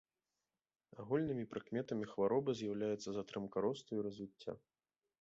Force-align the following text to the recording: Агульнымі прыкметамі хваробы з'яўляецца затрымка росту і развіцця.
Агульнымі 1.03 1.45
прыкметамі 1.51 2.05
хваробы 2.15 2.51
з'яўляецца 2.63 3.09
затрымка 3.21 3.57
росту 3.71 3.91
і 4.01 4.07
развіцця. 4.09 4.61